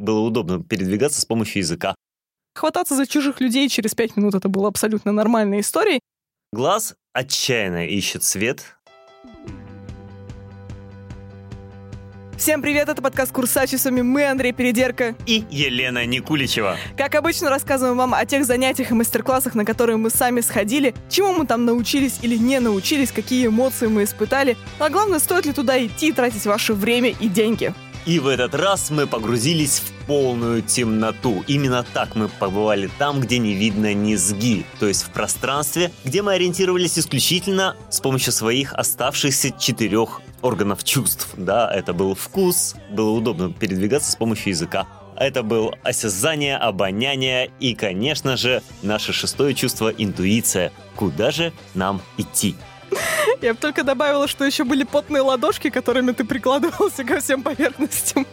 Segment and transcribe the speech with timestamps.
[0.00, 1.94] было удобно передвигаться с помощью языка.
[2.54, 6.00] Хвататься за чужих людей через пять минут это было абсолютно нормальной историей.
[6.52, 8.76] Глаз отчаянно ищет свет.
[12.36, 15.14] Всем привет, это подкаст «Курсачи», с вами мы, Андрей Передерка.
[15.26, 16.78] И Елена Никуличева.
[16.96, 21.34] Как обычно, рассказываем вам о тех занятиях и мастер-классах, на которые мы сами сходили, чему
[21.34, 25.84] мы там научились или не научились, какие эмоции мы испытали, а главное, стоит ли туда
[25.84, 27.74] идти и тратить ваше время и деньги.
[28.06, 31.44] И в этот раз мы погрузились в полную темноту.
[31.46, 36.32] Именно так мы побывали там, где не видно низги, то есть в пространстве, где мы
[36.32, 41.28] ориентировались исключительно с помощью своих оставшихся четырех органов чувств.
[41.36, 44.86] Да, это был вкус, было удобно передвигаться с помощью языка.
[45.16, 50.72] Это был осязание, обоняние и, конечно же, наше шестое чувство– интуиция.
[50.96, 52.56] Куда же нам идти?
[53.40, 58.26] Я бы только добавила, что еще были потные ладошки, которыми ты прикладывался ко всем поверхностям.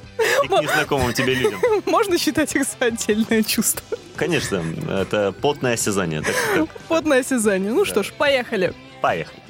[0.43, 1.61] И к незнакомым тебе людям.
[1.85, 3.97] Можно считать их за отдельное чувство.
[4.15, 6.21] Конечно, это потное осязание.
[6.21, 6.69] Так, так.
[6.87, 7.71] Потное осязание.
[7.71, 8.73] Ну что ж, поехали.
[9.01, 9.41] Поехали.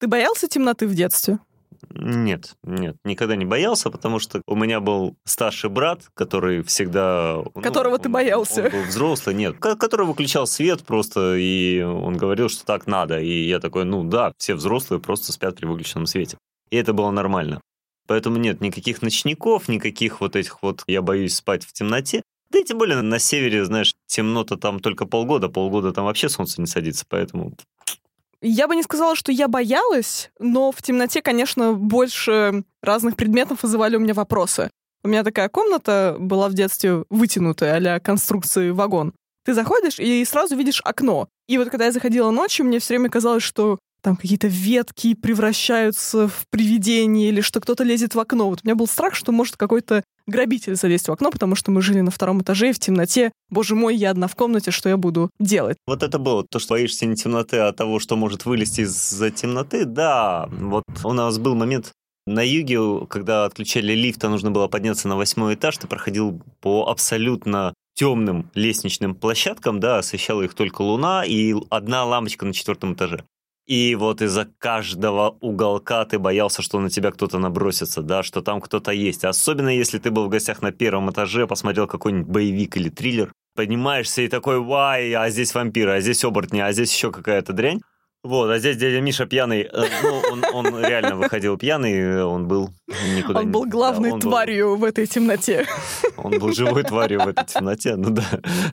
[0.00, 1.38] Ты боялся темноты в детстве?
[1.90, 7.42] Нет, нет, никогда не боялся, потому что у меня был старший брат, который всегда...
[7.54, 8.64] ну, Которого ты он- боялся.
[8.64, 13.20] Он был взрослый, нет, ко- который выключал свет просто, и он говорил, что так надо.
[13.20, 16.38] И я такой, ну да, все взрослые просто спят при выключенном свете.
[16.70, 17.60] И это было нормально.
[18.06, 22.22] Поэтому нет никаких ночников, никаких вот этих вот «я боюсь спать в темноте».
[22.50, 26.60] Да и тем более на севере, знаешь, темно-то там только полгода, полгода там вообще солнце
[26.60, 27.56] не садится, поэтому
[28.40, 33.96] Я бы не сказала, что я боялась, но в темноте, конечно, больше разных предметов вызывали
[33.96, 34.70] у меня вопросы.
[35.02, 39.12] У меня такая комната была в детстве вытянутая, а конструкции вагон.
[39.44, 41.28] Ты заходишь и сразу видишь окно.
[41.46, 46.28] И вот когда я заходила ночью, мне все время казалось, что там какие-то ветки превращаются
[46.28, 48.50] в привидение или что кто-то лезет в окно.
[48.50, 51.80] Вот у меня был страх, что может какой-то грабитель залезть в окно, потому что мы
[51.80, 53.32] жили на втором этаже и в темноте.
[53.48, 55.78] Боже мой, я одна в комнате, что я буду делать?
[55.86, 59.86] Вот это было то, что боишься не темноты, а того, что может вылезти из-за темноты.
[59.86, 61.92] Да, вот у нас был момент
[62.26, 66.88] на юге, когда отключали лифт, а нужно было подняться на восьмой этаж, ты проходил по
[66.88, 73.24] абсолютно темным лестничным площадкам, да, освещала их только луна и одна лампочка на четвертом этаже.
[73.66, 78.60] И вот из-за каждого уголка ты боялся, что на тебя кто-то набросится, да, что там
[78.60, 79.24] кто-то есть.
[79.24, 84.20] Особенно если ты был в гостях на первом этаже, посмотрел какой-нибудь боевик или триллер, поднимаешься
[84.22, 87.80] и такой, вай, а здесь вампиры, а здесь оборотни, а здесь еще какая-то дрянь.
[88.22, 89.62] Вот, а здесь дядя Миша пьяный.
[89.70, 92.70] Э, Ну, он, он реально выходил пьяный, он был
[93.16, 95.66] никуда Он не- был главной да, он был- тварью в этой темноте.
[96.16, 98.24] он был живой тварью в этой темноте, ну да.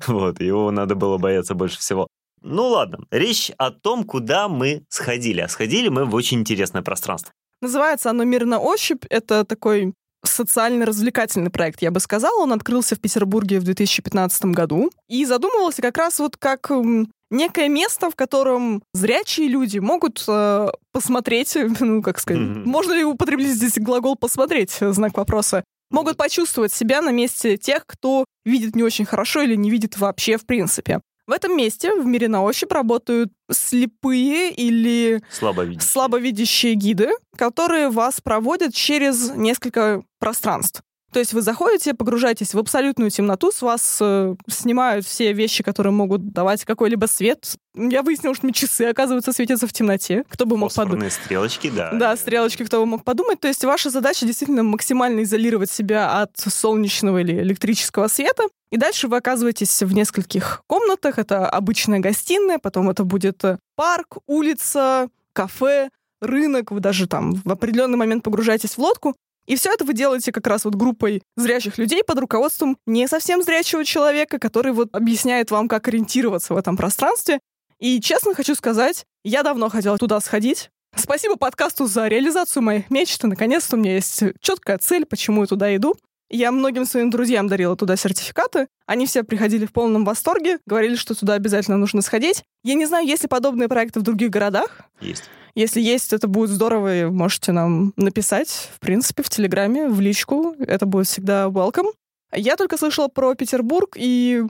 [0.07, 2.07] Вот, его надо было бояться больше всего.
[2.44, 5.41] Ну ладно, речь о том, куда мы сходили.
[5.41, 7.31] А сходили мы в очень интересное пространство.
[7.62, 9.06] Называется оно «Мир на ощупь».
[9.09, 9.94] Это такой
[10.25, 12.41] социально-развлекательный проект, я бы сказала.
[12.44, 17.69] Он открылся в Петербурге в 2015 году и задумывался как раз вот как м, некое
[17.69, 22.63] место, в котором зрячие люди могут э, посмотреть, ну, как сказать, Мгм.
[22.69, 28.25] можно ли употребить здесь глагол «посмотреть», знак вопроса, могут почувствовать себя на месте тех, кто
[28.46, 31.01] видит не очень хорошо или не видит вообще в принципе.
[31.28, 35.84] В этом месте, в мире на ощупь, работают слепые или Слабо видеть.
[35.84, 40.81] слабовидящие гиды, которые вас проводят через несколько пространств.
[41.12, 45.92] То есть вы заходите, погружаетесь в абсолютную темноту, с вас э, снимают все вещи, которые
[45.92, 47.56] могут давать какой-либо свет.
[47.76, 50.24] Я выяснила, что мне часы, оказывается, светятся в темноте.
[50.30, 51.12] Кто бы мог подумать.
[51.12, 51.92] Стрелочки, да.
[51.92, 53.42] Да, стрелочки, кто бы мог подумать.
[53.42, 58.44] То есть ваша задача действительно максимально изолировать себя от солнечного или электрического света.
[58.72, 61.20] И дальше вы оказываетесь в нескольких комнатах.
[61.20, 65.90] Это обычная гостиная, потом это будет э, парк, улица, кафе,
[66.22, 66.72] рынок.
[66.72, 69.16] Вы даже там в определенный момент погружаетесь в лодку.
[69.51, 73.44] И все это вы делаете как раз вот группой зрячих людей под руководством не совсем
[73.44, 77.41] зрячего человека, который вот объясняет вам, как ориентироваться в этом пространстве.
[77.78, 80.69] И честно хочу сказать, я давно хотела туда сходить.
[80.95, 83.22] Спасибо подкасту за реализацию моих мечт.
[83.23, 85.97] Наконец-то у меня есть четкая цель, почему я туда иду.
[86.29, 88.69] Я многим своим друзьям дарила туда сертификаты.
[88.86, 92.45] Они все приходили в полном восторге, говорили, что туда обязательно нужно сходить.
[92.63, 94.80] Я не знаю, есть ли подобные проекты в других городах.
[95.01, 95.30] Есть.
[95.56, 100.56] Если есть, это будет здорово, и можете нам написать, в принципе, в Телеграме, в личку.
[100.59, 101.92] Это будет всегда welcome.
[102.33, 104.44] Я только слышала про Петербург, и,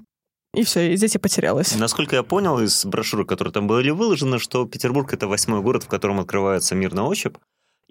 [0.54, 1.76] и все, и здесь я потерялась.
[1.76, 5.88] Насколько я понял из брошюры, которые там были выложены, что Петербург— это восьмой город, в
[5.88, 7.38] котором открывается мир на ощупь.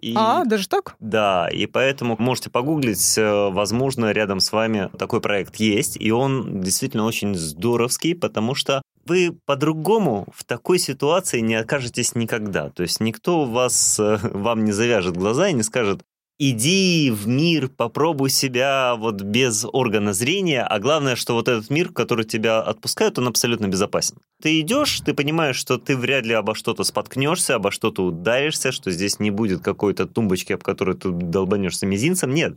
[0.01, 0.15] И...
[0.17, 0.97] А, даже так?
[1.01, 6.63] Да, и поэтому можете погуглить, э, возможно, рядом с вами такой проект есть, и он
[6.63, 12.71] действительно очень здоровский, потому что вы по-другому в такой ситуации не окажетесь никогда.
[12.71, 16.03] То есть никто вас, э, вам не завяжет глаза и не скажет,
[16.41, 21.93] иди в мир, попробуй себя вот без органа зрения, а главное, что вот этот мир,
[21.93, 24.17] который тебя отпускают, он абсолютно безопасен.
[24.43, 28.91] Ты идешь, ты понимаешь, что ты вряд ли обо что-то споткнешься, обо что-то ударишься, что
[28.91, 32.33] здесь не будет какой-то тумбочки, об которой ты долбанешься мизинцем.
[32.33, 32.55] Нет,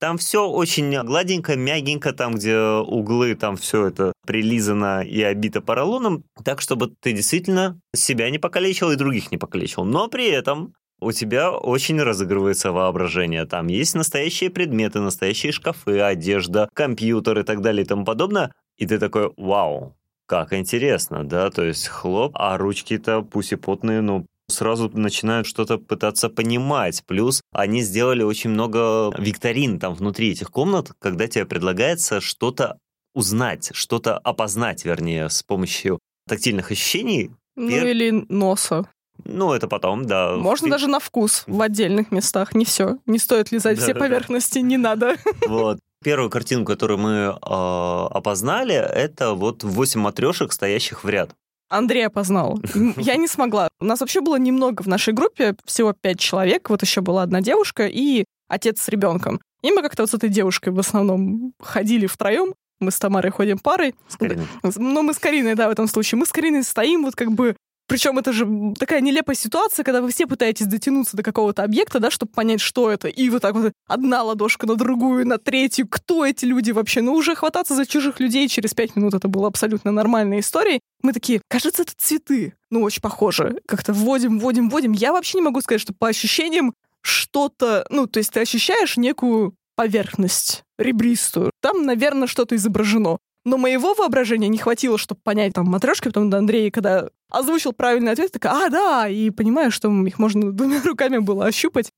[0.00, 6.24] там все очень гладенько, мягенько, там, где углы, там все это прилизано и обито поролоном,
[6.42, 9.84] так, чтобы ты действительно себя не покалечил и других не покалечил.
[9.84, 13.44] Но при этом у тебя очень разыгрывается воображение.
[13.44, 18.52] Там есть настоящие предметы, настоящие шкафы, одежда, компьютер и так далее и тому подобное.
[18.76, 19.96] И ты такой, вау,
[20.26, 25.78] как интересно, да, то есть хлоп, а ручки-то пусть и потные, но сразу начинают что-то
[25.78, 27.02] пытаться понимать.
[27.06, 32.78] Плюс они сделали очень много викторин там внутри этих комнат, когда тебе предлагается что-то
[33.14, 35.98] узнать, что-то опознать, вернее, с помощью
[36.28, 37.30] тактильных ощущений.
[37.56, 37.86] Ну Пер...
[37.86, 38.88] или носа.
[39.28, 40.36] Ну, это потом, да.
[40.36, 42.98] Можно даже на вкус в отдельных местах, не все.
[43.06, 45.16] Не стоит лизать все поверхности, не надо.
[45.48, 45.78] Вот.
[46.04, 51.30] Первую картинку, которую мы э, опознали, это вот восемь матрешек, стоящих в ряд.
[51.68, 52.60] Андрей опознал.
[52.96, 53.68] Я не смогла.
[53.80, 56.70] У нас вообще было немного в нашей группе, всего пять человек.
[56.70, 59.40] Вот еще была одна девушка и отец с ребенком.
[59.62, 62.54] И мы как-то вот с этой девушкой в основном ходили втроем.
[62.78, 63.94] Мы с Тамарой ходим парой.
[64.06, 64.46] С Кариной.
[64.62, 66.18] Ну, мы с Кариной, да, в этом случае.
[66.18, 67.56] Мы с Кариной стоим вот как бы
[67.88, 72.10] причем это же такая нелепая ситуация, когда вы все пытаетесь дотянуться до какого-то объекта, да,
[72.10, 73.08] чтобы понять, что это.
[73.08, 75.86] И вот так вот одна ладошка на другую, на третью.
[75.88, 77.00] Кто эти люди вообще?
[77.00, 80.80] Ну, уже хвататься за чужих людей через пять минут это было абсолютно нормальной историей.
[81.02, 82.54] Мы такие, кажется, это цветы.
[82.70, 83.60] Ну, очень похоже.
[83.66, 84.92] Как-то вводим, вводим, вводим.
[84.92, 87.86] Я вообще не могу сказать, что по ощущениям что-то...
[87.90, 91.52] Ну, то есть ты ощущаешь некую поверхность ребристую.
[91.60, 93.18] Там, наверное, что-то изображено.
[93.44, 98.12] Но моего воображения не хватило, чтобы понять там матрешки, потом до Андрея, когда озвучил правильный
[98.12, 101.92] ответ, такая, а, да, и понимаю, что их можно двумя руками было ощупать.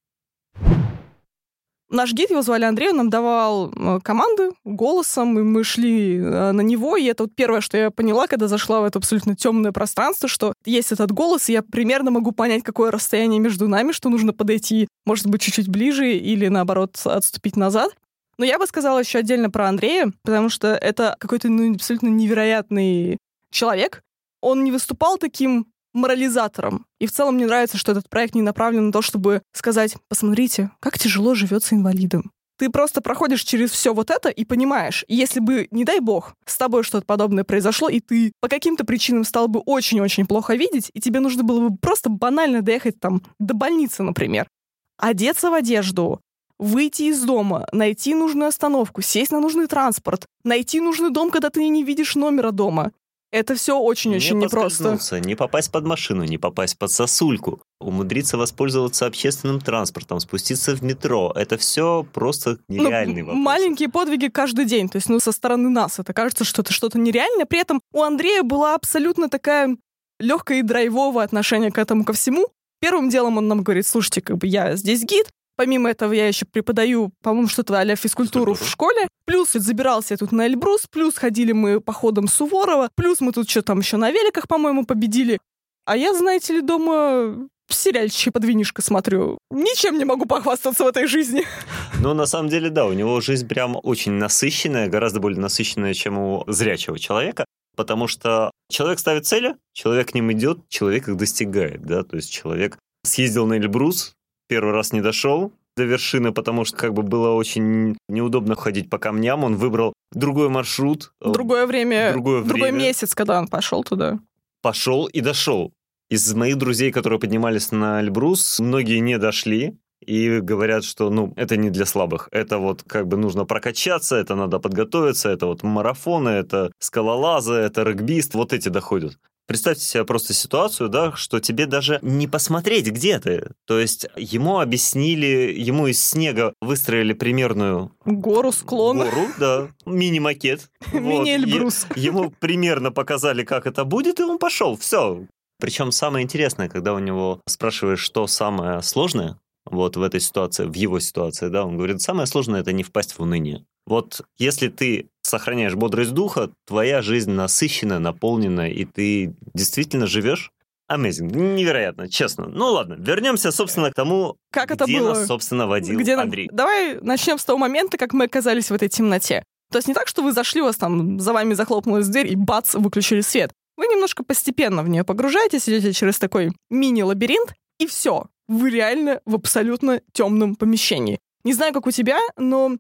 [1.91, 6.53] Наш гид, его звали Андрей, он нам давал э, команды голосом, и мы шли э,
[6.53, 9.73] на него, и это вот первое, что я поняла, когда зашла в это абсолютно темное
[9.73, 14.11] пространство, что есть этот голос, и я примерно могу понять, какое расстояние между нами, что
[14.11, 17.93] нужно подойти, может быть, чуть-чуть ближе или, наоборот, отступить назад.
[18.37, 23.17] Но я бы сказала еще отдельно про Андрея, потому что это какой-то ну, абсолютно невероятный
[23.51, 24.03] человек.
[24.41, 26.87] Он не выступал таким морализатором.
[27.01, 30.71] И в целом мне нравится, что этот проект не направлен на то, чтобы сказать, посмотрите,
[30.81, 32.31] как тяжело живется инвалидом.
[32.59, 36.57] Ты просто проходишь через все вот это и понимаешь, если бы, не дай бог, с
[36.57, 41.01] тобой что-то подобное произошло, и ты по каким-то причинам стал бы очень-очень плохо видеть, и
[41.01, 44.49] тебе нужно было бы просто банально доехать там до больницы, например,
[44.97, 46.21] одеться в одежду,
[46.59, 51.67] выйти из дома, найти нужную остановку, сесть на нужный транспорт, найти нужный дом, когда ты
[51.69, 52.91] не видишь номера дома.
[53.31, 54.99] Это все очень-очень не непросто.
[55.21, 61.33] Не попасть под машину, не попасть под сосульку, умудриться воспользоваться общественным транспортом, спуститься в метро.
[61.37, 63.45] Это все просто ну, нереальный ну, вопрос.
[63.45, 64.89] Маленькие подвиги каждый день.
[64.89, 67.45] То есть, ну, со стороны нас это кажется, что это что-то нереальное.
[67.45, 69.77] При этом у Андрея была абсолютно такая
[70.19, 72.49] легкая и драйвовое отношение к этому ко всему.
[72.81, 75.29] Первым делом он нам говорит, слушайте, как бы я здесь гид,
[75.59, 79.09] Помимо этого, я еще преподаю, по-моему, что-то а физкультуру в школе.
[79.25, 83.63] Плюс забирался я тут на Эльбрус, плюс ходили мы походом Суворова, плюс мы тут что
[83.63, 85.41] там еще на великах, по-моему, победили.
[85.85, 89.39] А я, знаете ли, дома сериальчики под винишко смотрю.
[89.51, 91.45] Ничем не могу похвастаться в этой жизни.
[92.01, 96.17] Ну, на самом деле, да, у него жизнь прям очень насыщенная, гораздо более насыщенная, чем
[96.17, 97.45] у зрячего человека,
[97.77, 102.31] потому что человек ставит цели, человек к ним идет, человек их достигает, да, то есть
[102.31, 104.15] человек съездил на Эльбрус,
[104.49, 108.99] первый раз не дошел до вершины, потому что как бы было очень неудобно ходить по
[108.99, 109.45] камням.
[109.45, 111.13] Он выбрал другой маршрут.
[111.21, 112.13] Э, другое время.
[112.13, 112.49] Другое время.
[112.49, 114.19] Другой месяц, когда он пошел туда.
[114.61, 115.73] Пошел и дошел.
[116.11, 121.57] Из моих друзей, которые поднимались на Эльбрус, многие не дошли и говорят, что ну это
[121.57, 122.29] не для слабых.
[122.33, 127.83] Это вот как бы нужно прокачаться, это надо подготовиться, это вот марафоны, это скалолазы, это
[127.83, 129.19] регбист, вот эти доходят.
[129.49, 133.53] Представьте себе просто ситуацию, да, что тебе даже не посмотреть, где ты.
[133.67, 137.91] То есть ему объяснили, ему из снега выстроили примерную...
[138.05, 138.99] Гору, склон.
[138.99, 139.69] Гору, да.
[139.87, 140.69] Мини-макет.
[140.93, 141.87] Мини-эльбрус.
[141.97, 144.77] Ему примерно показали, как это будет, и он пошел.
[144.77, 145.27] Все.
[145.59, 149.39] Причем самое интересное, когда у него спрашиваешь, что самое сложное,
[149.71, 153.13] вот в этой ситуации, в его ситуации, да, он говорит, самое сложное— это не впасть
[153.13, 153.65] в уныние.
[153.87, 160.53] Вот если ты сохраняешь бодрость духа, твоя жизнь насыщена, наполнена, и ты действительно живешь
[160.91, 161.37] Amazing.
[161.37, 162.49] Невероятно, честно.
[162.49, 165.11] Ну ладно, вернемся, собственно, к тому, как это где было?
[165.11, 166.49] нас, собственно, водил где Андрей.
[166.51, 169.45] Давай начнем с того момента, как мы оказались в этой темноте.
[169.71, 172.37] То есть не так, что вы зашли, у вас там за вами захлопнулась дверь и
[172.37, 173.53] бац, выключили свет.
[173.77, 178.27] Вы немножко постепенно в нее погружаетесь, идете через такой мини-лабиринт, и все.
[178.49, 181.19] Вы реально в абсолютно темном помещении.
[181.45, 182.77] Не знаю, как у тебя, но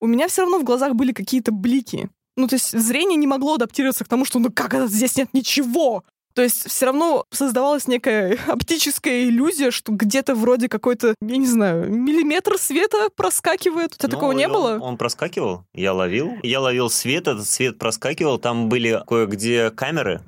[0.00, 2.08] у меня все равно в глазах были какие-то блики.
[2.36, 5.28] Ну, то есть зрение не могло адаптироваться к тому, что ну как это, здесь нет
[5.34, 6.04] ничего.
[6.32, 11.90] То есть все равно создавалась некая оптическая иллюзия, что где-то вроде какой-то, я не знаю,
[11.90, 13.94] миллиметр света проскакивает.
[13.94, 14.78] У тебя Ну, такого не он- было?
[14.80, 16.32] Он проскакивал, я ловил.
[16.42, 18.38] Я ловил свет, этот свет проскакивал.
[18.38, 20.22] Там были кое-где камеры.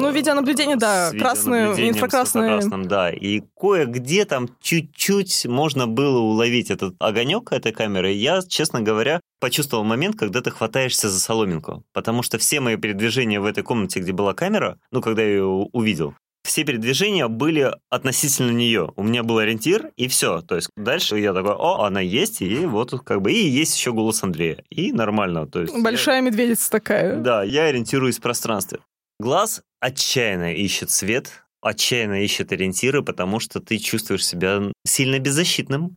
[0.00, 1.88] Ну, видеонаблюдение, да, инфракрасные.
[1.90, 3.10] инфракрасным, да.
[3.10, 8.12] И кое-где там чуть-чуть можно было уловить этот огонек этой камеры.
[8.12, 11.84] Я, честно говоря, почувствовал момент, когда ты хватаешься за соломинку.
[11.92, 15.44] Потому что все мои передвижения в этой комнате, где была камера, ну, когда я ее
[15.44, 16.14] увидел,
[16.44, 18.92] все передвижения были относительно нее.
[18.96, 20.40] У меня был ориентир, и все.
[20.40, 23.92] То есть дальше я такой, о, она есть, и вот как бы, и есть еще
[23.92, 24.64] голос Андрея.
[24.70, 25.46] И нормально.
[25.46, 27.16] То есть я- Большая медведица такая.
[27.16, 28.78] да, я ориентируюсь в пространстве.
[29.20, 35.96] Глаз отчаянно ищет свет, отчаянно ищет ориентиры, потому что ты чувствуешь себя сильно беззащитным.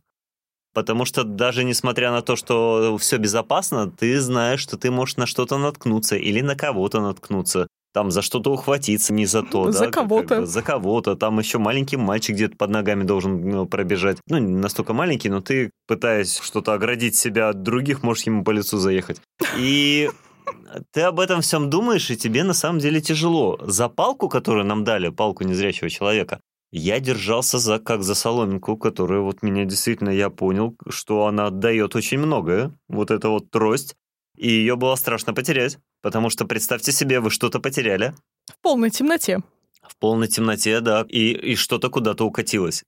[0.74, 5.26] Потому что даже несмотря на то, что все безопасно, ты знаешь, что ты можешь на
[5.26, 7.66] что-то наткнуться или на кого-то наткнуться.
[7.92, 10.40] Там за что-то ухватиться, не за то, За да, как кого-то.
[10.40, 11.14] бы, за кого-то.
[11.14, 14.16] Там еще маленький мальчик где-то под ногами должен ну, пробежать.
[14.28, 18.50] Ну, не настолько маленький, но ты, пытаясь что-то оградить себя от других, можешь ему по
[18.50, 19.20] лицу заехать.
[19.58, 20.10] И
[20.92, 23.58] ты об этом всем думаешь, и тебе на самом деле тяжело.
[23.62, 29.20] За палку, которую нам дали, палку незрячего человека, я держался за, как за соломинку, которая
[29.20, 32.72] вот меня действительно, я понял, что она отдает очень многое.
[32.88, 33.94] Вот эта вот трость.
[34.38, 35.78] И ее было страшно потерять.
[36.00, 38.14] Потому что представьте себе, вы что-то потеряли.
[38.46, 39.40] В полной темноте.
[39.82, 42.84] В полной темноте, да, и, и что-то куда-то укатилось.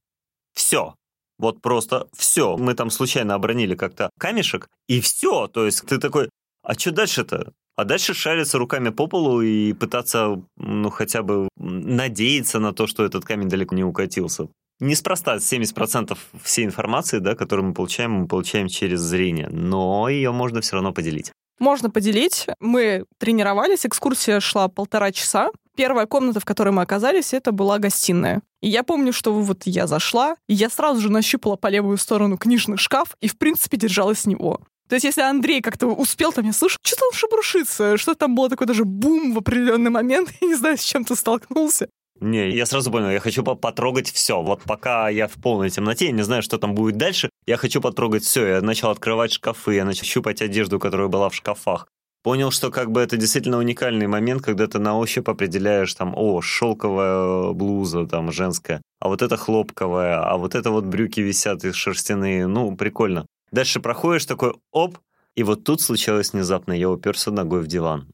[0.55, 0.95] Все.
[1.39, 2.57] Вот просто все.
[2.57, 5.49] Мы там случайно обронили как-то камешек, и все.
[5.49, 6.31] То есть ты такой,
[6.65, 7.53] а что дальше-то?
[7.77, 13.05] А дальше шариться руками по полу и пытаться, ну, хотя бы надеяться на то, что
[13.05, 14.49] этот камень далеко не укатился.
[14.81, 20.61] Неспроста 70% всей информации, да, которую мы получаем, мы получаем через зрение, но ее можно
[20.61, 21.33] все равно поделить.
[21.61, 22.47] Можно поделить.
[22.61, 25.51] Мы тренировались, экскурсия шла полтора часа.
[25.77, 28.43] Первая комната, в которой мы оказались, это была гостиная.
[28.61, 32.39] И я помню, что вот я зашла, и я сразу же нащупала по левую сторону
[32.39, 34.61] книжный шкаф и, в принципе, держалась него.
[34.89, 38.67] То есть, если Андрей как-то успел там, я слышу, что-то шебрушится, что там было такой
[38.67, 41.89] даже бум в определенный момент, я не знаю, с чем ты столкнулся.
[42.21, 44.41] Не, я сразу понял, я хочу по- потрогать все.
[44.41, 47.81] Вот пока я в полной темноте, я не знаю, что там будет дальше, я хочу
[47.81, 48.47] потрогать все.
[48.47, 51.89] Я начал открывать шкафы, я начал щупать одежду, которая была в шкафах.
[52.23, 56.41] Понял, что как бы это действительно уникальный момент, когда ты на ощупь определяешь там, о,
[56.41, 61.73] шелковая блуза там женская, а вот это хлопковая, а вот это вот брюки висят и
[61.73, 62.47] шерстяные.
[62.47, 63.27] Ну, прикольно.
[63.55, 64.99] Дальше проходишь такой, оп,
[65.37, 68.09] и вот тут случилось внезапно, я уперся ногой в диван.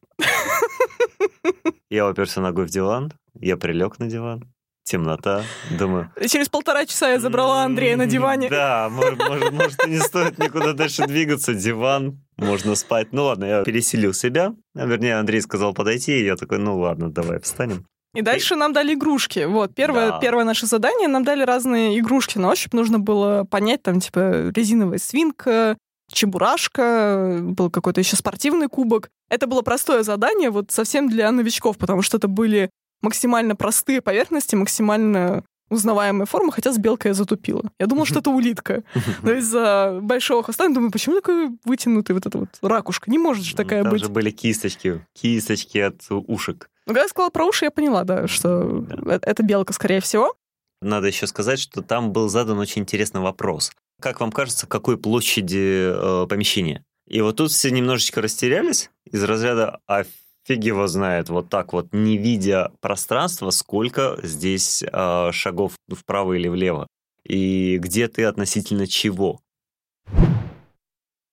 [1.88, 5.44] Я уперся ногой в диван, я прилег на диван, темнота,
[5.78, 6.12] думаю...
[6.28, 8.50] Через полтора часа я забрала Андрея на диване.
[8.50, 13.14] Да, может, не стоит никуда дальше двигаться, диван, можно спать.
[13.14, 17.40] Ну ладно, я переселил себя, вернее Андрей сказал подойти, и я такой, ну ладно, давай
[17.40, 17.87] встанем.
[18.14, 19.45] И дальше нам дали игрушки.
[19.45, 20.19] Вот, первое, Да.
[20.19, 22.73] первое наше задание, нам дали разные игрушки на ощупь.
[22.73, 25.76] Нужно было понять, там, типа, резиновая свинка,
[26.12, 29.11] чебурашка, был какой-то еще спортивный кубок.
[29.29, 32.71] Это было простое задание, вот совсем для новичков, потому что это были
[33.02, 37.62] максимально простые поверхности, максимально узнаваемая форма, хотя с белкой я затупила.
[37.79, 38.83] Я думала, что это улитка.
[39.23, 43.09] Но из-за большого хвоста, я думаю, почему такой вытянутый вот эта вот ракушка?
[43.09, 44.02] Не может же такая Там быть.
[44.02, 46.69] же были кисточки, кисточки от ушек.
[46.90, 49.14] Но когда я сказала про уши, я поняла, да, что Да.
[49.14, 50.35] э- это белка, скорее всего.
[50.82, 53.70] Надо еще сказать, что там был задан очень интересный вопрос.
[54.02, 56.82] Как вам кажется, какой площади э, помещение?
[57.06, 60.02] И вот тут все немножечко растерялись из разряда «а
[60.44, 66.49] фиг его знает», вот так вот, не видя пространства, сколько здесь э, шагов вправо или
[66.49, 66.88] влево,
[67.25, 69.38] и где ты относительно чего.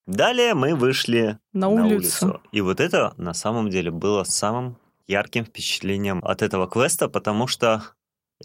[0.06, 2.26] Далее мы вышли На на улицу.
[2.28, 2.42] улицу.
[2.52, 7.84] И вот это на самом деле было самым ярким впечатлением от этого квеста, потому что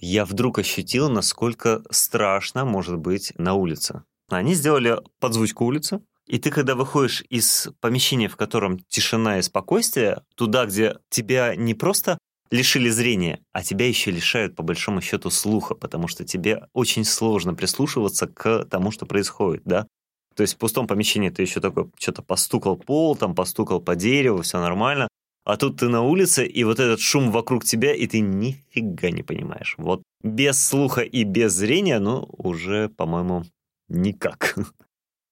[0.00, 4.04] я вдруг ощутил, насколько страшно может быть на улице.
[4.28, 10.22] Они сделали подзвучку улицы, и ты, когда выходишь из помещения, в котором тишина и спокойствие,
[10.34, 12.16] туда, где тебя не просто
[12.50, 17.54] лишили зрения, а тебя еще лишают, по большому счету, слуха, потому что тебе очень сложно
[17.54, 19.86] прислушиваться к тому, что происходит, да?
[20.34, 24.42] То есть в пустом помещении ты еще такой что-то постукал пол, там постукал по дереву,
[24.42, 25.08] все нормально.
[25.44, 29.22] А тут ты на улице, и вот этот шум вокруг тебя, и ты нифига не
[29.22, 29.74] понимаешь.
[29.76, 33.42] Вот без слуха и без зрения, ну, уже, по-моему,
[33.88, 34.56] никак.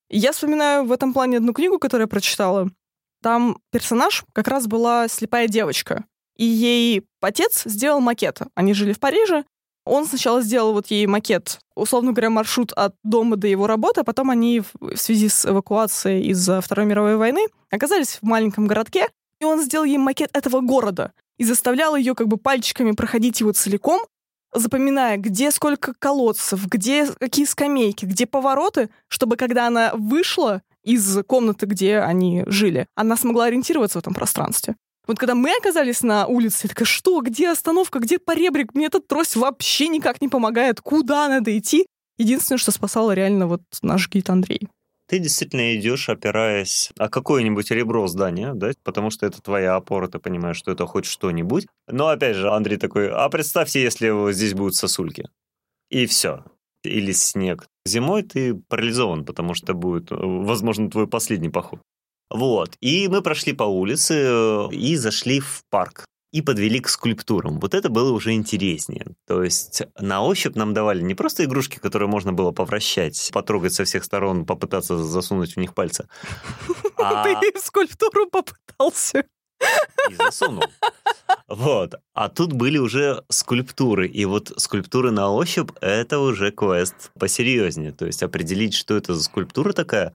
[0.09, 2.69] Я вспоминаю в этом плане одну книгу, которую я прочитала.
[3.23, 6.05] Там персонаж как раз была слепая девочка.
[6.37, 8.41] И ей отец сделал макет.
[8.55, 9.45] Они жили в Париже,
[9.85, 14.05] Он сначала сделал вот ей макет, условно говоря, маршрут от дома до его работы, а
[14.05, 19.09] потом они в связи с эвакуацией из-за Второй мировой войны оказались в маленьком городке,
[19.41, 23.53] и он сделал ей макет этого города и заставлял ее как бы пальчиками проходить его
[23.53, 24.03] целиком,
[24.53, 31.67] запоминая, где сколько колодцев, где какие скамейки, где повороты, чтобы когда она вышла из комнаты,
[31.67, 34.77] где они жили, она смогла ориентироваться в этом пространстве.
[35.07, 38.75] Вот когда мы оказались на улице, я такая, что, где остановка, где поребрик?
[38.75, 40.81] Мне этот трость вообще никак не помогает.
[40.81, 41.87] Куда надо идти?
[42.19, 44.69] Единственное, что спасало реально вот наш гид Андрей.
[45.11, 50.21] Ты действительно идешь, опираясь о какое-нибудь ребро здания, да, потому что это твоя опора, ты
[50.21, 51.67] понимаешь, что это хоть что-нибудь.
[51.89, 55.29] Но опять же, Андрей такой, а представьте, если здесь будут сосульки.
[55.91, 56.45] И все.
[56.85, 57.67] Или снег.
[57.85, 61.81] Зимой ты парализован, потому что будет, возможно, твой последний поход.
[62.31, 62.77] Вот.
[62.81, 67.59] И мы прошли по улице э, и зашли в парк и подвели к скульптурам.
[67.59, 69.07] Вот это было уже интереснее.
[69.27, 73.85] То есть на ощупь нам давали не просто игрушки, которые можно было повращать, потрогать со
[73.85, 76.09] всех сторон, попытаться засунуть в них пальцы.
[77.03, 77.25] А...
[77.25, 79.25] Ты в скульптуру попытался.
[80.11, 80.65] И засунул.
[81.49, 81.95] Вот.
[82.13, 84.07] А тут были уже скульптуры.
[84.07, 87.93] И вот скульптуры на ощупь— это уже квест посерьезнее.
[87.93, 90.13] То есть определить, что это за скульптура такая,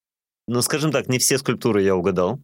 [0.47, 2.39] ну, скажем так, не все скульптуры я угадал,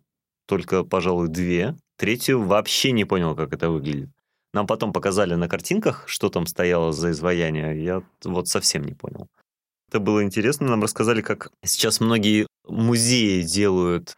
[0.48, 1.76] только, пожалуй, две.
[1.98, 4.10] Третью вообще не понял, как это выглядит.
[4.54, 7.84] Нам потом показали на картинках, что там стояло за изваяние.
[7.84, 9.28] Я вот совсем не понял.
[9.90, 10.68] Это было интересно.
[10.68, 14.18] Нам рассказали, как сейчас многие музеи делают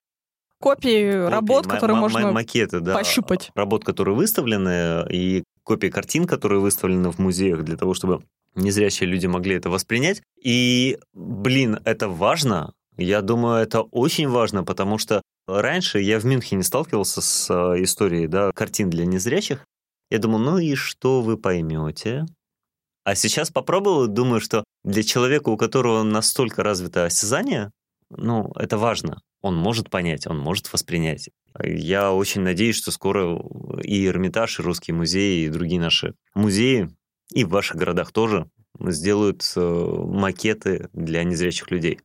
[0.60, 3.52] копии, копии работ, которые можно макеты, да, пощупать.
[3.56, 8.24] Работ, которые выставлены, и копии картин, которые выставлены в музеях для того, чтобы
[8.56, 10.22] незрячие люди могли это воспринять.
[10.42, 16.64] И, блин, это важно, я думаю, это очень важно, потому что раньше я в Мюнхене
[16.64, 19.66] сталкивался с э, историей да, картин для незрячих.
[20.10, 22.26] Я думал, ну и что вы поймете?
[23.04, 27.72] А сейчас попробовал, думаю, что для человека, у которого настолько развито осязание,
[28.10, 29.22] ну, это важно.
[29.42, 31.30] Он может понять, он может воспринять.
[31.62, 33.42] Я очень надеюсь, что скоро
[33.82, 36.90] и Эрмитаж, и Русский музей, и другие наши музеи,
[37.34, 42.00] и в ваших городах тоже сделают э, макеты для незрячих людей.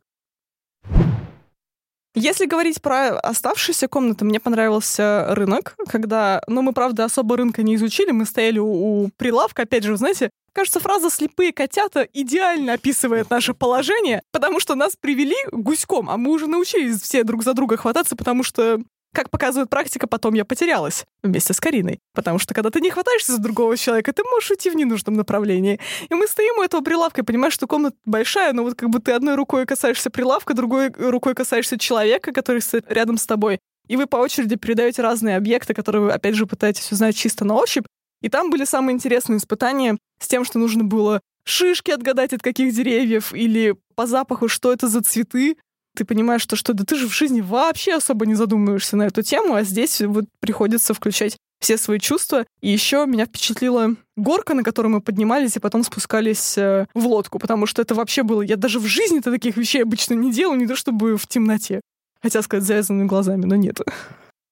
[2.19, 7.77] Если говорить про оставшиеся комнаты, мне понравился рынок, когда, ну, мы, правда, особо рынка не
[7.77, 13.31] изучили, мы стояли у, у прилавка, опять же, знаете, кажется, фраза «слепые котята» идеально описывает
[13.31, 17.77] наше положение, потому что нас привели гуськом, а мы уже научились все друг за друга
[17.77, 18.81] хвататься, потому что
[19.19, 21.99] как показывает практика, потом я потерялась вместе с Кариной.
[22.15, 25.81] Потому что когда ты не хватаешься за другого человека, ты можешь уйти в ненужном направлении.
[26.09, 29.01] И мы стоим у этого прилавка и понимаешь, что комната большая, но вот как бы
[29.01, 33.59] ты одной рукой касаешься прилавка, другой рукой касаешься человека, который рядом с тобой.
[33.89, 37.55] И вы по очереди передаете разные объекты, которые вы, опять же, пытаетесь узнать чисто на
[37.55, 37.87] ощупь.
[38.23, 42.73] И там были самые интересные испытания с тем, что нужно было шишки отгадать от каких
[42.73, 45.57] деревьев или по запаху, что это за цветы
[45.99, 49.23] ты понимаешь, что, что да ты же в жизни вообще особо не задумываешься на эту
[49.23, 52.47] тему, а здесь вот приходится включать все свои чувства.
[52.61, 57.41] И еще меня впечатлила горка, на которой мы поднимались и потом спускались э, в лодку,
[57.41, 58.43] потому что это вообще было...
[58.43, 61.81] Я даже в жизни-то таких вещей обычно не делаю, не то чтобы в темноте.
[62.23, 63.81] Хотя сказать завязанными глазами, но нет.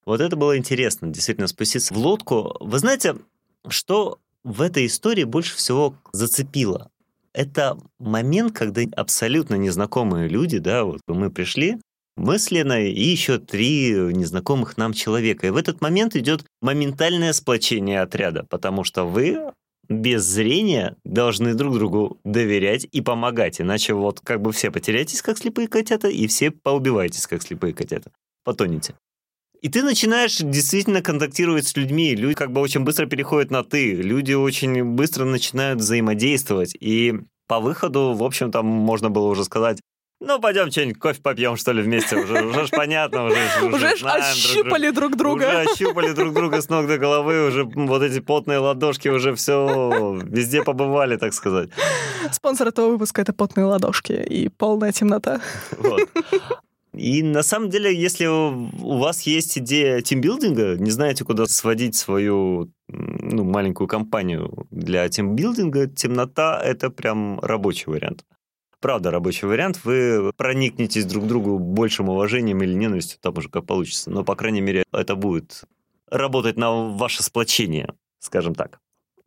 [0.05, 2.57] Вот это было интересно, действительно, спуститься в лодку.
[2.59, 3.17] Вы знаете,
[3.69, 6.91] что в этой истории больше всего зацепило?
[7.37, 11.77] Это момент, когда абсолютно незнакомые люди, да, вот мы пришли,
[12.17, 15.47] мы с Леной и еще три незнакомых нам человека.
[15.47, 19.53] И в этот момент идет моментальное сплочение отряда, потому что вы
[19.89, 25.39] без зрения должны друг другу доверять и помогать, иначе вот как бы все потеряетесь, как
[25.39, 28.11] слепые котята, и все поубиваетесь, как слепые котята.
[28.45, 28.95] Потонете.
[29.63, 32.15] И ты начинаешь действительно контактировать с людьми.
[32.15, 33.95] Люди как бы очень быстро переходят на «ты».
[33.95, 36.77] Люди очень быстро начинают взаимодействовать.
[36.79, 37.15] И
[37.47, 39.81] по выходу, в общем, там можно было уже сказать,
[40.19, 42.17] ну, пойдем что-нибудь кофе попьем, что ли, вместе.
[42.17, 45.43] Уже, уже ж понятно, уже, уже, уже знаем ощупали друг, друг друга.
[45.43, 50.19] Уже ощупали друг друга с ног до головы, уже вот эти потные ладошки уже все
[50.25, 51.69] везде побывали, так сказать.
[52.33, 55.43] Спонсор этого выпуска— это потные ладошки и полная темнота.
[55.79, 56.09] Вот.
[56.97, 62.73] И на самом деле, если у вас есть идея тимбилдинга, не знаете, куда сводить свою
[62.89, 68.25] ну, маленькую компанию для тимбилдинга, темнота— это прям рабочий вариант.
[68.81, 69.81] Правда, рабочий вариант.
[69.85, 74.11] Вы проникнетесь друг к другу большим уважением или ненавистью, там уже как получится.
[74.11, 75.65] Но, по крайней мере, это будет
[76.11, 78.79] работать на ваше сплочение, скажем так.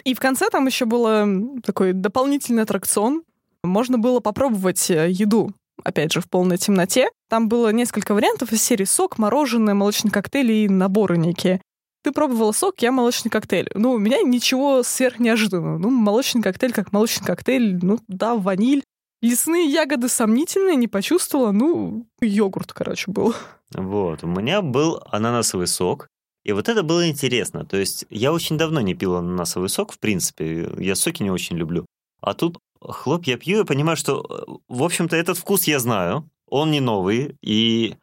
[0.06, 3.24] И в конце там еще был такой дополнительный аттракцион.
[3.64, 7.10] Можно было попробовать э, еду опять же, в полной темноте.
[7.30, 11.62] Там было несколько вариантов из серии сок, мороженое, молочный коктейль и наборы некие.
[12.02, 13.70] Ты пробовала сок, я молочный коктейль.
[13.74, 15.78] Ну, у меня ничего сверхнеожиданного.
[15.78, 17.78] Ну, молочный коктейль как молочный коктейль.
[17.82, 18.84] Ну, да, ваниль.
[19.22, 21.52] Лесные ягоды сомнительные, не почувствовала.
[21.52, 23.36] Ну, йогурт, короче, был.
[23.74, 26.08] Вот, у меня был ананасовый сок.
[26.46, 27.66] И вот это было интересно.
[27.66, 30.72] То есть я очень давно не пил ананасовый сок, в принципе.
[30.78, 31.86] Я соки не очень люблю.
[32.22, 36.30] А тут хлоп я пью и понимаю, что, в общем-то, этот вкус я знаю.
[36.48, 37.38] Он не новый.
[37.42, 37.96] И...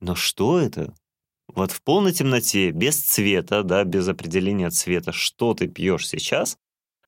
[0.00, 0.94] Но что это?
[1.48, 6.58] Вот в полной темноте, без цвета, да, без определения цвета, что ты пьешь сейчас,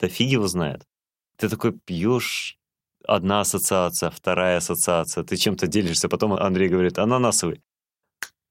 [0.00, 0.86] да фиг его знает.
[1.36, 2.58] Ты такой пьешь
[3.06, 7.62] одна ассоциация, вторая ассоциация, ты чем-то делишься, потом Андрей говорит, ананасовый.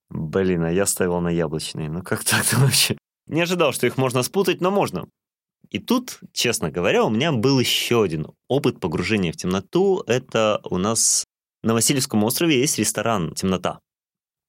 [0.09, 1.87] Блин, а я ставил на яблочный.
[1.87, 2.97] Ну как так-то вообще?
[3.27, 5.07] Не ожидал, что их можно спутать, но можно.
[5.71, 10.03] И тут, честно говоря, у меня был еще один опыт погружения в темноту.
[10.07, 11.25] Это у нас
[11.61, 13.79] на Васильевском острове есть ресторан «Темнота».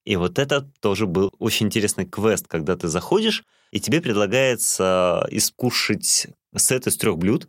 [0.07, 6.29] И вот это тоже был очень интересный квест, когда ты заходишь, и тебе предлагается искушать
[6.57, 7.49] сет из трех блюд.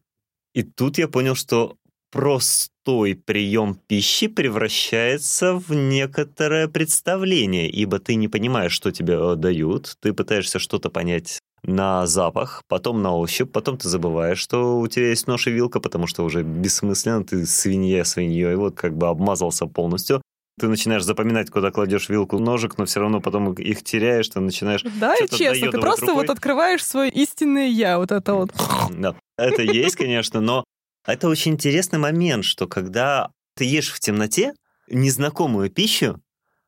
[0.54, 1.78] И тут я понял, что
[2.12, 9.96] простой прием пищи превращается в некоторое представление, ибо ты не понимаешь, что тебе э, дают,
[10.02, 15.10] ты пытаешься что-то понять на запах, потом на ощупь, потом ты забываешь, что у тебя
[15.10, 19.68] есть нож и вилка, потому что уже бессмысленно, ты свинья свиньей, вот как бы обмазался
[19.68, 20.22] полностью.
[20.60, 24.84] Ты начинаешь запоминать, куда кладешь вилку, ножик, но все равно потом их теряешь, ты начинаешь...
[25.00, 26.22] Да, и честно, ты просто рукой.
[26.22, 28.52] вот открываешь свое истинное я, вот это вот.
[28.92, 30.64] Да, это есть, конечно, но
[31.06, 34.54] это очень интересный момент, что когда ты ешь в темноте
[34.88, 36.20] незнакомую пищу,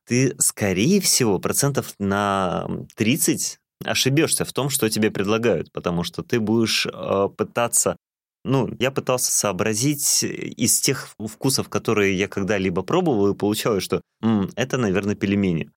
[0.05, 6.39] ты, скорее всего, процентов на 30 ошибешься в том, что тебе предлагают, потому что ты
[6.39, 7.97] будешь э, пытаться
[8.45, 14.49] ну, я пытался сообразить из тех вкусов, которые я когда-либо пробовал, и получалось, что М,
[14.55, 15.69] это, наверное, пельмени.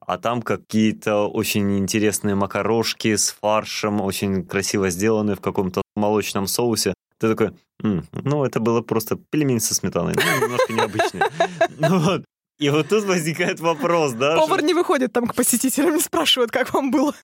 [0.00, 6.94] А там какие-то очень интересные макарошки с фаршем, очень красиво сделанные в каком-то молочном соусе.
[7.18, 11.24] Ты такой, М, ну, это было просто пельмени со сметаной, ну, немножко необычные.
[11.78, 12.24] Ну вот.
[12.58, 14.36] И вот тут возникает вопрос, да?
[14.36, 17.14] Повар не выходит там к посетителям и спрашивает, как вам было.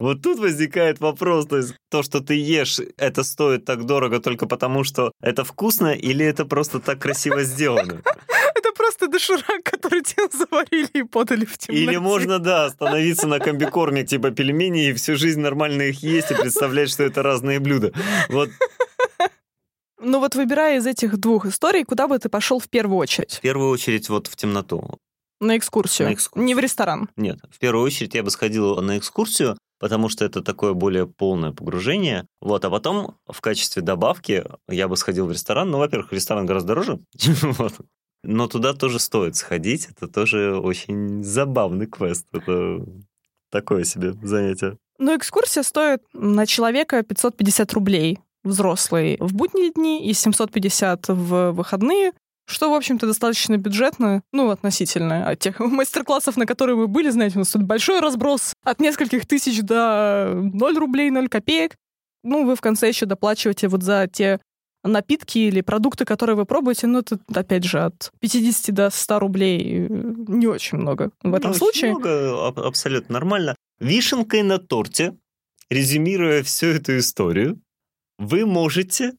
[0.00, 4.46] Вот тут возникает вопрос, то есть то, что ты ешь, это стоит так дорого только
[4.46, 8.02] потому, что это вкусно, или это просто так красиво сделано?
[8.56, 11.82] Это просто доширак, который тебе заварили и подали в темноте.
[11.82, 16.34] Или можно, да, остановиться на комбикорме типа пельмени и всю жизнь нормально их есть и
[16.34, 17.92] представлять, что это разные блюда.
[18.30, 18.50] Вот
[20.04, 23.34] ну вот выбирая из этих двух историй, куда бы ты пошел в первую очередь?
[23.34, 24.98] В первую очередь вот в темноту.
[25.40, 26.08] На экскурсию.
[26.08, 26.46] на экскурсию.
[26.46, 27.08] Не в ресторан.
[27.16, 31.52] Нет, в первую очередь я бы сходил на экскурсию, потому что это такое более полное
[31.52, 32.26] погружение.
[32.40, 35.70] Вот, а потом в качестве добавки я бы сходил в ресторан.
[35.70, 37.00] Ну, во-первых, ресторан гораздо дороже.
[37.42, 37.74] вот.
[38.22, 39.88] Но туда тоже стоит сходить.
[39.90, 42.26] Это тоже очень забавный квест.
[42.32, 42.84] Это
[43.50, 44.78] такое себе занятие.
[44.98, 52.12] Ну, экскурсия стоит на человека 550 рублей взрослый в будние дни и 750 в выходные,
[52.46, 57.36] что, в общем-то, достаточно бюджетно, ну, относительно от тех мастер-классов, на которые мы были, знаете,
[57.36, 61.76] у нас тут большой разброс от нескольких тысяч до 0 рублей, 0 копеек.
[62.22, 64.40] Ну, вы в конце еще доплачиваете вот за те
[64.82, 69.86] напитки или продукты, которые вы пробуете, ну, это, опять же, от 50 до 100 рублей
[69.88, 71.92] не очень много в этом не случае.
[71.92, 73.56] Много, абсолютно нормально.
[73.80, 75.16] Вишенкой на торте,
[75.70, 77.60] резюмируя всю эту историю,
[78.18, 79.14] вы можете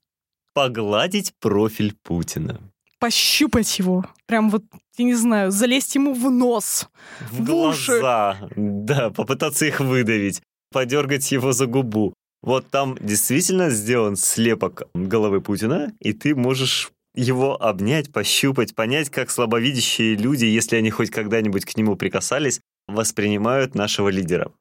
[0.53, 2.61] погладить профиль Путина.
[3.05, 4.03] Пощупать его.
[4.25, 4.63] Прям вот,
[4.97, 6.89] я не знаю, залезть ему в нос.
[7.29, 8.39] В, в глаза.
[8.41, 8.51] Уши.
[8.55, 10.41] Да, попытаться их выдавить.
[10.71, 12.15] Подергать его за губу.
[12.41, 19.29] Вот там действительно сделан слепок головы Путина, и ты можешь его обнять, пощупать, понять, как
[19.29, 24.51] слабовидящие люди, если они хоть когда-нибудь к нему прикасались, воспринимают нашего лидера.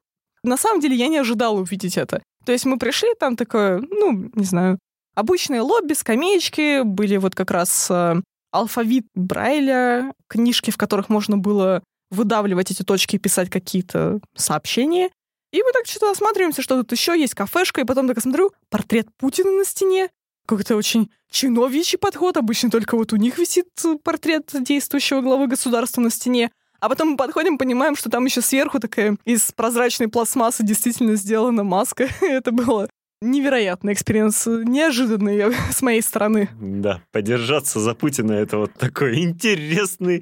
[0.43, 2.21] На самом деле я не ожидала увидеть это.
[2.45, 4.77] То есть мы пришли, там такое, ну, не знаю,
[5.15, 8.21] обычные лобби, скамеечки, были вот как раз э,
[8.59, 15.09] алфавит Брайля, книжки, в которых можно было выдавливать эти точки и писать какие-то сообщения.
[15.51, 19.07] И мы так что-то осматриваемся, что тут еще есть кафешка, и потом так смотрю, портрет
[19.17, 20.09] Путина на стене.
[20.47, 22.37] Как-то очень чиновичий подход.
[22.37, 23.67] Обычно только вот у них висит
[24.03, 26.51] портрет действующего главы государства на стене.
[26.79, 31.63] А потом мы подходим, понимаем, что там еще сверху такая из прозрачной пластмассы действительно сделана
[31.63, 32.07] маска.
[32.21, 32.89] Это было
[33.21, 36.49] невероятный experience, неожиданный с моей стороны.
[36.59, 40.21] Да, подержаться за Путина— это вот такой интересный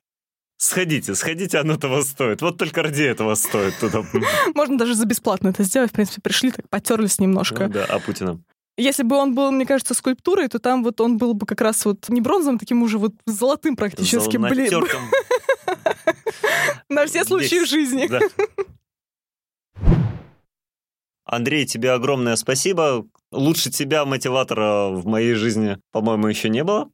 [0.63, 2.41] Сходите, сходите, оно того стоит.
[2.41, 4.01] Вот только ради этого стоит туда.
[4.55, 5.91] Можно даже за бесплатно это сделать.
[5.91, 7.67] В принципе, пришли, так потерлись немножко.
[7.67, 8.41] Ну, да, а Путина?
[8.77, 11.83] Если бы он был, мне кажется, скульптурой, то там вот он был бы как раз
[11.83, 14.37] вот не бронзовым, таким уже вот золотым практически.
[14.37, 14.85] Блин.
[16.87, 18.09] На все случаи жизни.
[21.35, 23.05] Андрей, тебе огромное спасибо.
[23.31, 26.89] Лучше тебя, мотиватора, в моей жизни, по-моему, еще не было.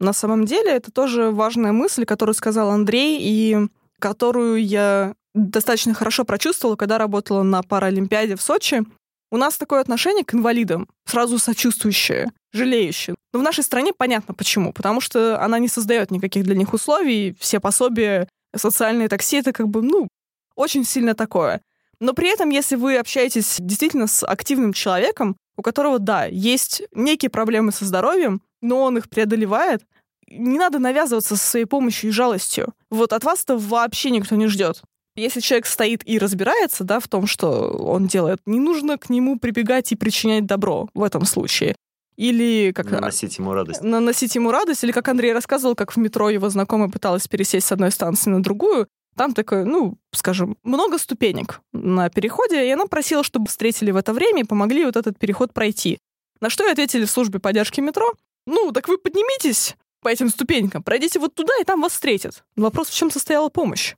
[0.00, 3.68] На самом деле, это тоже важная мысль, которую сказал Андрей, и
[3.98, 8.82] которую я достаточно хорошо прочувствовала, когда работала на Паралимпиаде в Сочи.
[9.30, 13.16] У нас такое отношение к инвалидам, сразу сочувствующее, жалеющее.
[13.32, 14.72] Но в нашей стране понятно почему.
[14.72, 19.68] Потому что она не создает никаких для них условий, все пособия, социальные такси— это как
[19.68, 20.08] бы, ну,
[20.54, 21.60] очень сильно такое.
[22.04, 27.30] Но при этом, если вы общаетесь действительно с активным человеком, у которого, да, есть некие
[27.30, 29.86] проблемы со здоровьем, но он их преодолевает,
[30.28, 32.74] не надо навязываться со своей помощью и жалостью.
[32.90, 34.82] Вот от вас-то вообще никто не ждет.
[35.16, 39.38] Если человек стоит и разбирается, да, в том, что он делает, не нужно к нему
[39.38, 41.74] прибегать и причинять добро в этом случае.
[42.16, 42.90] Или как...
[42.90, 43.80] Наносить ему радость.
[43.80, 44.84] Наносить ему радость.
[44.84, 48.42] Или как Андрей рассказывал, как в метро его знакомая пыталась пересесть с одной станции на
[48.42, 48.88] другую.
[49.16, 54.12] Там такое, ну, скажем, много ступенек на переходе, и она просила, чтобы встретили в это
[54.12, 55.98] время и помогли вот этот переход пройти.
[56.40, 58.12] На что и ответили в службе поддержки метро.
[58.46, 62.44] Ну, так вы поднимитесь по этим ступенькам, пройдите вот туда, и там вас встретят.
[62.56, 63.94] Вопрос, в чем состояла помощь?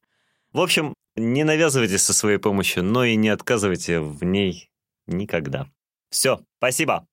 [0.52, 4.70] В общем, не навязывайтесь со своей помощью, но и не отказывайте в ней
[5.07, 5.66] никогда.
[6.11, 7.07] Все, спасибо.